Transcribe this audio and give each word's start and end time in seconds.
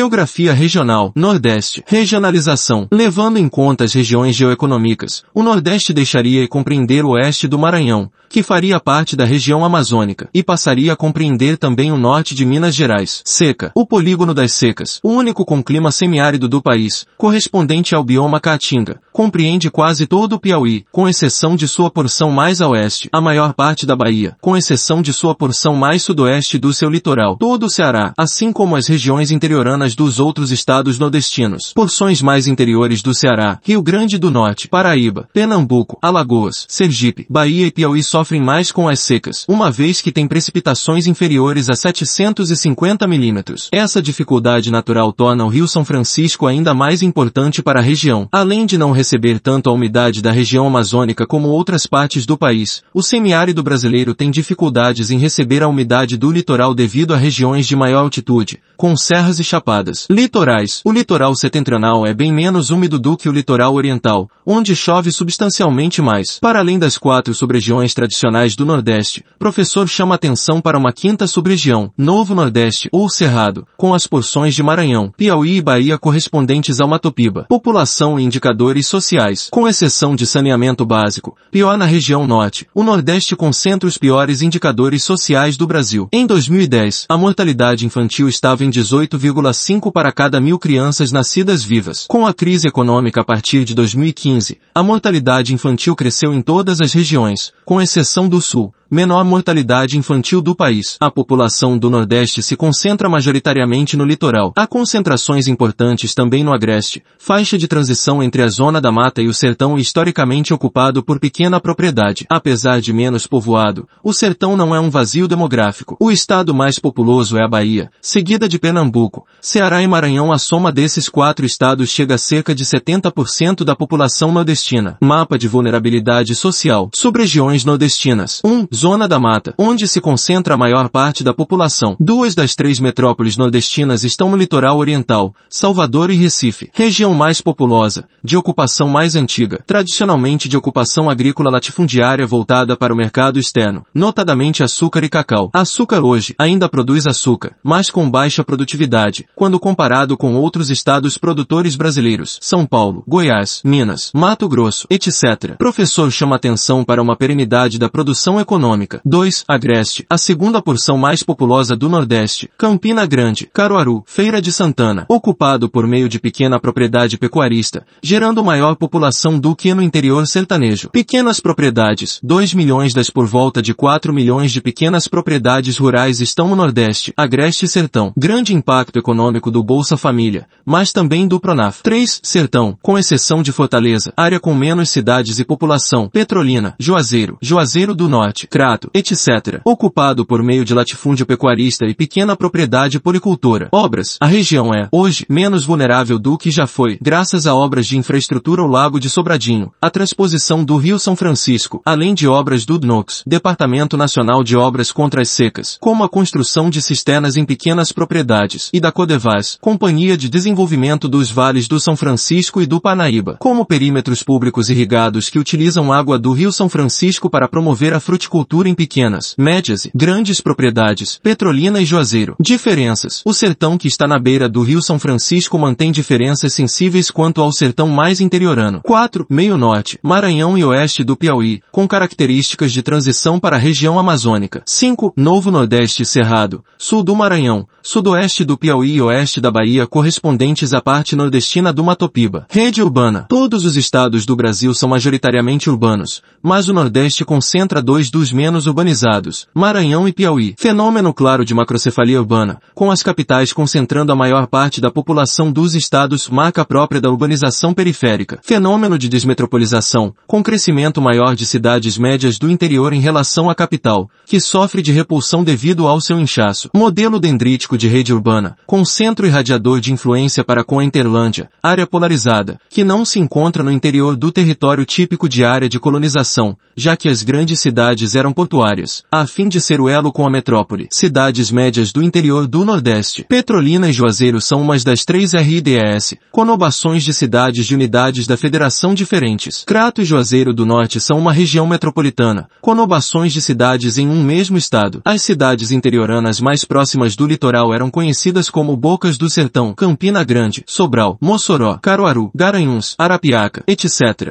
Geografia 0.00 0.54
regional, 0.54 1.12
Nordeste, 1.14 1.84
regionalização. 1.86 2.88
Levando 2.90 3.36
em 3.36 3.46
conta 3.50 3.84
as 3.84 3.92
regiões 3.92 4.34
geoeconômicas, 4.34 5.22
o 5.34 5.42
Nordeste 5.42 5.92
deixaria 5.92 6.40
de 6.40 6.48
compreender 6.48 7.04
o 7.04 7.10
oeste 7.10 7.46
do 7.46 7.58
Maranhão, 7.58 8.10
que 8.26 8.42
faria 8.42 8.80
parte 8.80 9.14
da 9.14 9.26
região 9.26 9.62
amazônica, 9.62 10.30
e 10.32 10.42
passaria 10.42 10.94
a 10.94 10.96
compreender 10.96 11.58
também 11.58 11.92
o 11.92 11.98
norte 11.98 12.34
de 12.34 12.46
Minas 12.46 12.74
Gerais. 12.74 13.20
Seca. 13.26 13.72
O 13.74 13.84
polígono 13.84 14.32
das 14.32 14.54
secas, 14.54 15.00
o 15.02 15.10
único 15.10 15.44
com 15.44 15.62
clima 15.62 15.92
semiárido 15.92 16.48
do 16.48 16.62
país, 16.62 17.04
correspondente 17.18 17.94
ao 17.94 18.02
bioma 18.02 18.40
Caatinga, 18.40 19.02
compreende 19.12 19.70
quase 19.70 20.06
todo 20.06 20.34
o 20.34 20.40
Piauí, 20.40 20.84
com 20.92 21.08
exceção 21.08 21.56
de 21.56 21.66
sua 21.66 21.90
porção 21.90 22.30
mais 22.30 22.60
a 22.60 22.68
oeste, 22.68 23.08
a 23.12 23.20
maior 23.20 23.52
parte 23.54 23.84
da 23.86 23.96
Bahia, 23.96 24.36
com 24.40 24.56
exceção 24.56 25.02
de 25.02 25.12
sua 25.12 25.34
porção 25.34 25.74
mais 25.74 26.02
sudoeste 26.02 26.58
do 26.58 26.72
seu 26.72 26.88
litoral, 26.90 27.36
todo 27.36 27.66
o 27.66 27.70
Ceará, 27.70 28.12
assim 28.16 28.52
como 28.52 28.76
as 28.76 28.86
regiões 28.86 29.30
interioranas 29.30 29.94
dos 29.94 30.20
outros 30.20 30.50
estados 30.50 30.98
nordestinos, 30.98 31.72
porções 31.74 32.22
mais 32.22 32.46
interiores 32.46 33.02
do 33.02 33.14
Ceará, 33.14 33.58
Rio 33.62 33.82
Grande 33.82 34.18
do 34.18 34.30
Norte, 34.30 34.68
Paraíba, 34.68 35.28
Pernambuco, 35.32 35.98
Alagoas, 36.00 36.66
Sergipe, 36.68 37.26
Bahia 37.28 37.66
e 37.66 37.70
Piauí 37.70 38.02
sofrem 38.02 38.40
mais 38.40 38.72
com 38.72 38.88
as 38.88 39.00
secas, 39.00 39.44
uma 39.48 39.70
vez 39.70 40.00
que 40.00 40.12
têm 40.12 40.26
precipitações 40.26 41.06
inferiores 41.06 41.68
a 41.68 41.74
750 41.74 43.06
milímetros. 43.06 43.68
Essa 43.72 44.02
dificuldade 44.02 44.70
natural 44.70 45.12
torna 45.12 45.44
o 45.44 45.48
Rio 45.48 45.66
São 45.66 45.84
Francisco 45.84 46.46
ainda 46.46 46.74
mais 46.74 47.02
importante 47.02 47.62
para 47.62 47.80
a 47.80 47.82
região. 47.82 48.28
Além 48.30 48.66
de 48.66 48.78
não 48.78 48.92
receber 49.00 49.40
tanto 49.40 49.70
a 49.70 49.72
umidade 49.72 50.20
da 50.20 50.30
região 50.30 50.66
amazônica 50.66 51.26
como 51.26 51.48
outras 51.48 51.86
partes 51.86 52.26
do 52.26 52.36
país, 52.36 52.82
o 52.92 53.02
semiárido 53.02 53.62
brasileiro 53.62 54.14
tem 54.14 54.30
dificuldades 54.30 55.10
em 55.10 55.18
receber 55.18 55.62
a 55.62 55.68
umidade 55.68 56.18
do 56.18 56.30
litoral 56.30 56.74
devido 56.74 57.14
a 57.14 57.16
regiões 57.16 57.66
de 57.66 57.74
maior 57.74 58.00
altitude, 58.00 58.60
com 58.80 58.96
serras 58.96 59.38
e 59.38 59.44
chapadas. 59.44 60.06
Litorais. 60.08 60.80
O 60.86 60.90
litoral 60.90 61.34
setentrional 61.36 62.06
é 62.06 62.14
bem 62.14 62.32
menos 62.32 62.70
úmido 62.70 62.98
do 62.98 63.14
que 63.14 63.28
o 63.28 63.32
litoral 63.32 63.74
oriental, 63.74 64.30
onde 64.46 64.74
chove 64.74 65.12
substancialmente 65.12 66.00
mais. 66.00 66.38
Para 66.40 66.60
além 66.60 66.78
das 66.78 66.96
quatro 66.96 67.34
sub-regiões 67.34 67.92
tradicionais 67.92 68.56
do 68.56 68.64
Nordeste, 68.64 69.22
professor 69.38 69.86
chama 69.86 70.14
atenção 70.14 70.62
para 70.62 70.78
uma 70.78 70.94
quinta 70.94 71.26
sub-região, 71.26 71.92
Novo 71.94 72.34
Nordeste 72.34 72.88
ou 72.90 73.10
Cerrado, 73.10 73.66
com 73.76 73.92
as 73.92 74.06
porções 74.06 74.54
de 74.54 74.62
Maranhão, 74.62 75.12
Piauí 75.14 75.58
e 75.58 75.62
Bahia 75.62 75.98
correspondentes 75.98 76.80
ao 76.80 76.88
Matopiba. 76.88 77.44
População 77.50 78.18
e 78.18 78.24
indicadores 78.24 78.86
sociais, 78.86 79.48
com 79.50 79.68
exceção 79.68 80.16
de 80.16 80.24
saneamento 80.24 80.86
básico, 80.86 81.36
pior 81.50 81.76
na 81.76 81.84
região 81.84 82.26
Norte, 82.26 82.66
o 82.74 82.82
Nordeste 82.82 83.36
concentra 83.36 83.86
os 83.86 83.98
piores 83.98 84.40
indicadores 84.40 85.04
sociais 85.04 85.58
do 85.58 85.66
Brasil. 85.66 86.08
Em 86.10 86.26
2010, 86.26 87.04
a 87.10 87.18
mortalidade 87.18 87.84
infantil 87.84 88.26
estava 88.26 88.64
em 88.64 88.69
18,5 88.70 89.92
para 89.92 90.12
cada 90.12 90.40
mil 90.40 90.58
crianças 90.58 91.10
nascidas 91.10 91.62
vivas. 91.62 92.06
Com 92.08 92.26
a 92.26 92.32
crise 92.32 92.68
econômica 92.68 93.20
a 93.20 93.24
partir 93.24 93.64
de 93.64 93.74
2015, 93.74 94.58
a 94.74 94.82
mortalidade 94.82 95.52
infantil 95.52 95.96
cresceu 95.96 96.32
em 96.32 96.40
todas 96.40 96.80
as 96.80 96.92
regiões, 96.92 97.52
com 97.64 97.82
exceção 97.82 98.28
do 98.28 98.40
Sul, 98.40 98.72
menor 98.90 99.24
mortalidade 99.24 99.96
infantil 99.96 100.42
do 100.42 100.54
país. 100.54 100.96
A 101.00 101.10
população 101.10 101.78
do 101.78 101.88
Nordeste 101.88 102.42
se 102.42 102.56
concentra 102.56 103.08
majoritariamente 103.08 103.96
no 103.96 104.04
litoral. 104.04 104.52
Há 104.56 104.66
concentrações 104.66 105.46
importantes 105.46 106.12
também 106.12 106.42
no 106.42 106.52
Agreste, 106.52 107.02
faixa 107.16 107.56
de 107.56 107.68
transição 107.68 108.20
entre 108.20 108.42
a 108.42 108.48
zona 108.48 108.80
da 108.80 108.90
mata 108.90 109.22
e 109.22 109.28
o 109.28 109.34
sertão 109.34 109.78
historicamente 109.78 110.52
ocupado 110.52 111.04
por 111.04 111.20
pequena 111.20 111.60
propriedade. 111.60 112.26
Apesar 112.28 112.80
de 112.80 112.92
menos 112.92 113.26
povoado, 113.26 113.88
o 114.02 114.12
sertão 114.12 114.56
não 114.56 114.74
é 114.74 114.80
um 114.80 114.90
vazio 114.90 115.28
demográfico. 115.28 115.96
O 116.00 116.10
estado 116.10 116.52
mais 116.52 116.78
populoso 116.78 117.36
é 117.36 117.44
a 117.44 117.48
Bahia, 117.48 117.90
seguida 118.02 118.48
de 118.48 118.58
Pernambuco, 118.58 119.24
Ceará 119.40 119.82
e 119.82 119.86
Maranhão. 119.86 120.32
A 120.32 120.38
soma 120.38 120.72
desses 120.72 121.08
quatro 121.08 121.46
estados 121.46 121.90
chega 121.90 122.16
a 122.16 122.18
cerca 122.18 122.54
de 122.54 122.64
70% 122.64 123.62
da 123.62 123.76
população 123.76 124.32
nordestina. 124.32 124.96
Mapa 125.00 125.38
de 125.38 125.46
vulnerabilidade 125.46 126.34
social. 126.34 126.90
Sub-regiões 126.92 127.64
nordestinas. 127.64 128.40
1. 128.44 128.48
Um, 128.48 128.66
Zona 128.80 129.06
da 129.06 129.20
Mata, 129.20 129.52
onde 129.58 129.86
se 129.86 130.00
concentra 130.00 130.54
a 130.54 130.56
maior 130.56 130.88
parte 130.88 131.22
da 131.22 131.34
população. 131.34 131.94
Duas 132.00 132.34
das 132.34 132.54
três 132.54 132.80
metrópoles 132.80 133.36
nordestinas 133.36 134.04
estão 134.04 134.30
no 134.30 134.38
litoral 134.38 134.78
oriental, 134.78 135.34
Salvador 135.50 136.10
e 136.10 136.14
Recife. 136.14 136.70
Região 136.72 137.12
mais 137.12 137.42
populosa, 137.42 138.06
de 138.24 138.38
ocupação 138.38 138.88
mais 138.88 139.16
antiga, 139.16 139.62
tradicionalmente 139.66 140.48
de 140.48 140.56
ocupação 140.56 141.10
agrícola 141.10 141.50
latifundiária 141.50 142.26
voltada 142.26 142.74
para 142.74 142.94
o 142.94 142.96
mercado 142.96 143.38
externo, 143.38 143.84
notadamente 143.94 144.62
açúcar 144.62 145.04
e 145.04 145.10
cacau. 145.10 145.50
Açúcar 145.52 146.00
hoje 146.00 146.34
ainda 146.38 146.66
produz 146.66 147.06
açúcar, 147.06 147.54
mas 147.62 147.90
com 147.90 148.10
baixa 148.10 148.42
produtividade, 148.42 149.26
quando 149.36 149.60
comparado 149.60 150.16
com 150.16 150.36
outros 150.36 150.70
estados 150.70 151.18
produtores 151.18 151.76
brasileiros, 151.76 152.38
São 152.40 152.64
Paulo, 152.64 153.04
Goiás, 153.06 153.60
Minas, 153.62 154.10
Mato 154.14 154.48
Grosso, 154.48 154.86
etc. 154.88 155.56
Professor 155.58 156.10
chama 156.10 156.36
atenção 156.36 156.82
para 156.82 157.02
uma 157.02 157.14
perenidade 157.14 157.78
da 157.78 157.90
produção 157.90 158.40
econômica 158.40 158.69
econômica. 158.70 159.00
2. 159.04 159.44
Agreste, 159.48 160.06
a 160.08 160.16
segunda 160.16 160.62
porção 160.62 160.96
mais 160.96 161.22
populosa 161.22 161.76
do 161.76 161.88
Nordeste. 161.88 162.50
Campina 162.56 163.04
Grande, 163.06 163.48
Caruaru, 163.52 164.02
Feira 164.06 164.40
de 164.40 164.52
Santana, 164.52 165.06
ocupado 165.08 165.68
por 165.68 165.86
meio 165.86 166.08
de 166.08 166.20
pequena 166.20 166.60
propriedade 166.60 167.18
pecuarista, 167.18 167.84
gerando 168.02 168.44
maior 168.44 168.76
população 168.76 169.38
do 169.38 169.54
que 169.56 169.74
no 169.74 169.82
interior 169.82 170.26
sertanejo. 170.26 170.90
Pequenas 170.90 171.40
propriedades, 171.40 172.20
2 172.22 172.54
milhões 172.54 172.94
das 172.94 173.10
por 173.10 173.26
volta 173.26 173.60
de 173.60 173.74
4 173.74 174.12
milhões 174.12 174.52
de 174.52 174.60
pequenas 174.60 175.08
propriedades 175.08 175.76
rurais 175.76 176.20
estão 176.20 176.48
no 176.48 176.56
Nordeste, 176.56 177.12
Agreste 177.16 177.64
e 177.64 177.68
Sertão. 177.68 178.12
Grande 178.16 178.54
impacto 178.54 178.98
econômico 178.98 179.50
do 179.50 179.62
Bolsa 179.62 179.96
Família, 179.96 180.46
mas 180.64 180.92
também 180.92 181.26
do 181.26 181.40
Pronaf. 181.40 181.82
3. 181.82 182.20
Sertão, 182.22 182.76
com 182.82 182.98
exceção 182.98 183.42
de 183.42 183.52
Fortaleza, 183.52 184.12
área 184.16 184.38
com 184.38 184.54
menos 184.54 184.90
cidades 184.90 185.38
e 185.38 185.44
população, 185.44 186.08
Petrolina, 186.08 186.74
Juazeiro, 186.78 187.38
Juazeiro 187.40 187.94
do 187.94 188.08
Norte, 188.08 188.46
Crato, 188.60 188.90
etc., 188.92 189.62
ocupado 189.64 190.26
por 190.26 190.42
meio 190.42 190.66
de 190.66 190.74
latifúndio 190.74 191.24
pecuarista 191.24 191.86
e 191.86 191.94
pequena 191.94 192.36
propriedade 192.36 193.00
policultora. 193.00 193.70
Obras. 193.72 194.18
A 194.20 194.26
região 194.26 194.74
é, 194.74 194.86
hoje, 194.92 195.24
menos 195.30 195.64
vulnerável 195.64 196.18
do 196.18 196.36
que 196.36 196.50
já 196.50 196.66
foi, 196.66 196.98
graças 197.00 197.46
a 197.46 197.54
obras 197.54 197.86
de 197.86 197.96
infraestrutura 197.96 198.60
ao 198.60 198.68
Lago 198.68 199.00
de 199.00 199.08
Sobradinho, 199.08 199.72
a 199.80 199.88
transposição 199.88 200.62
do 200.62 200.76
Rio 200.76 200.98
São 200.98 201.16
Francisco, 201.16 201.80
além 201.86 202.12
de 202.12 202.28
obras 202.28 202.66
do 202.66 202.78
DNOX, 202.78 203.22
Departamento 203.26 203.96
Nacional 203.96 204.44
de 204.44 204.58
Obras 204.58 204.92
contra 204.92 205.22
as 205.22 205.30
Secas, 205.30 205.78
como 205.80 206.04
a 206.04 206.08
construção 206.10 206.68
de 206.68 206.82
cisternas 206.82 207.38
em 207.38 207.46
pequenas 207.46 207.92
propriedades, 207.92 208.68
e 208.74 208.78
da 208.78 208.92
Codevas, 208.92 209.56
Companhia 209.58 210.18
de 210.18 210.28
Desenvolvimento 210.28 211.08
dos 211.08 211.30
Vales 211.30 211.66
do 211.66 211.80
São 211.80 211.96
Francisco 211.96 212.60
e 212.60 212.66
do 212.66 212.78
Panaíba, 212.78 213.38
como 213.40 213.64
perímetros 213.64 214.22
públicos 214.22 214.68
irrigados 214.68 215.30
que 215.30 215.38
utilizam 215.38 215.90
água 215.90 216.18
do 216.18 216.32
Rio 216.32 216.52
São 216.52 216.68
Francisco 216.68 217.30
para 217.30 217.48
promover 217.48 217.94
a 217.94 218.00
fruticultura 218.00 218.39
em 218.66 218.74
pequenas, 218.74 219.34
médias 219.38 219.84
e 219.84 219.90
grandes 219.94 220.40
propriedades, 220.40 221.18
Petrolina 221.22 221.80
e 221.80 221.84
Juazeiro. 221.84 222.36
Diferenças. 222.40 223.22
O 223.24 223.32
sertão 223.32 223.78
que 223.78 223.88
está 223.88 224.06
na 224.06 224.18
beira 224.18 224.48
do 224.48 224.62
Rio 224.62 224.82
São 224.82 224.98
Francisco 224.98 225.58
mantém 225.58 225.92
diferenças 225.92 226.52
sensíveis 226.52 227.10
quanto 227.10 227.40
ao 227.40 227.52
sertão 227.52 227.88
mais 227.88 228.20
interiorano. 228.20 228.80
4. 228.82 229.26
Meio 229.30 229.56
Norte, 229.56 229.98
Maranhão 230.02 230.58
e 230.58 230.64
Oeste 230.64 231.04
do 231.04 231.16
Piauí, 231.16 231.62
com 231.70 231.86
características 231.86 232.72
de 232.72 232.82
transição 232.82 233.38
para 233.38 233.56
a 233.56 233.58
região 233.58 233.98
amazônica. 233.98 234.62
5. 234.66 235.14
Novo 235.16 235.50
Nordeste 235.50 236.04
Cerrado, 236.04 236.64
Sul 236.76 237.02
do 237.02 237.14
Maranhão, 237.14 237.66
Sudoeste 237.82 238.44
do 238.44 238.58
Piauí 238.58 238.96
e 238.96 239.02
Oeste 239.02 239.40
da 239.40 239.50
Bahia 239.50 239.86
correspondentes 239.86 240.74
à 240.74 240.82
parte 240.82 241.16
nordestina 241.16 241.72
do 241.72 241.82
Matopiba. 241.82 242.46
Rede 242.50 242.82
urbana. 242.82 243.26
Todos 243.28 243.64
os 243.64 243.76
estados 243.76 244.26
do 244.26 244.36
Brasil 244.36 244.74
são 244.74 244.88
majoritariamente 244.88 245.70
urbanos, 245.70 246.22
mas 246.42 246.68
o 246.68 246.74
Nordeste 246.74 247.24
concentra 247.24 247.80
dois 247.80 248.10
dos 248.10 248.29
menos 248.32 248.66
urbanizados, 248.66 249.46
Maranhão 249.54 250.06
e 250.06 250.12
Piauí. 250.12 250.54
Fenômeno 250.58 251.12
claro 251.12 251.44
de 251.44 251.54
macrocefalia 251.54 252.20
urbana, 252.20 252.60
com 252.74 252.90
as 252.90 253.02
capitais 253.02 253.52
concentrando 253.52 254.12
a 254.12 254.16
maior 254.16 254.46
parte 254.46 254.80
da 254.80 254.90
população 254.90 255.50
dos 255.50 255.74
estados, 255.74 256.28
marca 256.28 256.64
própria 256.64 257.00
da 257.00 257.10
urbanização 257.10 257.72
periférica. 257.72 258.38
Fenômeno 258.42 258.98
de 258.98 259.08
desmetropolização, 259.08 260.14
com 260.26 260.42
crescimento 260.42 261.00
maior 261.00 261.34
de 261.34 261.46
cidades 261.46 261.96
médias 261.96 262.38
do 262.38 262.50
interior 262.50 262.92
em 262.92 263.00
relação 263.00 263.48
à 263.48 263.54
capital, 263.54 264.10
que 264.26 264.40
sofre 264.40 264.82
de 264.82 264.92
repulsão 264.92 265.42
devido 265.42 265.86
ao 265.86 266.00
seu 266.00 266.18
inchaço. 266.18 266.70
Modelo 266.74 267.18
dendrítico 267.18 267.78
de 267.78 267.88
rede 267.88 268.12
urbana, 268.12 268.56
com 268.66 268.84
centro 268.84 269.26
irradiador 269.26 269.80
de 269.80 269.92
influência 269.92 270.44
para 270.44 270.62
com 270.62 270.78
a 270.78 270.84
Interlândia, 270.84 271.48
área 271.62 271.86
polarizada, 271.86 272.58
que 272.68 272.84
não 272.84 273.04
se 273.04 273.18
encontra 273.18 273.62
no 273.62 273.70
interior 273.70 274.16
do 274.16 274.30
território 274.30 274.84
típico 274.84 275.28
de 275.28 275.44
área 275.44 275.68
de 275.68 275.78
colonização, 275.78 276.56
já 276.76 276.96
que 276.96 277.08
as 277.08 277.22
grandes 277.22 277.60
cidades 277.60 278.14
eram 278.14 278.19
portuárias, 278.28 279.02
a 279.10 279.26
fim 279.26 279.48
de 279.48 279.60
ser 279.60 279.80
o 279.80 279.88
elo 279.88 280.12
com 280.12 280.26
a 280.26 280.30
metrópole. 280.30 280.88
Cidades 280.90 281.50
médias 281.50 281.92
do 281.92 282.02
interior 282.02 282.46
do 282.46 282.64
Nordeste. 282.64 283.24
Petrolina 283.28 283.88
e 283.88 283.92
Juazeiro 283.92 284.40
são 284.40 284.60
umas 284.60 284.84
das 284.84 285.04
três 285.04 285.32
RIDS, 285.32 286.16
conurbações 286.30 287.02
de 287.02 287.14
cidades 287.14 287.64
de 287.66 287.74
unidades 287.74 288.26
da 288.26 288.36
federação 288.36 288.92
diferentes. 288.92 289.64
Crato 289.64 290.02
e 290.02 290.04
Juazeiro 290.04 290.52
do 290.52 290.66
Norte 290.66 291.00
são 291.00 291.18
uma 291.18 291.32
região 291.32 291.66
metropolitana, 291.66 292.48
conurbações 292.60 293.32
de 293.32 293.40
cidades 293.40 293.96
em 293.96 294.08
um 294.08 294.22
mesmo 294.22 294.58
estado. 294.58 295.00
As 295.04 295.22
cidades 295.22 295.70
interioranas 295.70 296.40
mais 296.40 296.64
próximas 296.64 297.16
do 297.16 297.26
litoral 297.26 297.72
eram 297.72 297.90
conhecidas 297.90 298.50
como 298.50 298.76
Bocas 298.76 299.16
do 299.16 299.30
Sertão, 299.30 299.72
Campina 299.72 300.22
Grande, 300.22 300.62
Sobral, 300.66 301.16
Mossoró, 301.20 301.78
Caruaru, 301.80 302.30
Garanhuns, 302.34 302.94
Arapiaca, 302.98 303.62
etc. 303.66 304.28